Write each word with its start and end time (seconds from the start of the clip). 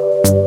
Bye. 0.00 0.39